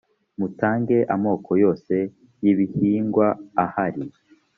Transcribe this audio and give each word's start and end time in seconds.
mutange 0.39 0.97
amoko 1.15 1.51
yose 1.63 1.93
y 2.43 2.45
‘ibihingwa 2.51 3.27
ahari 3.63 4.03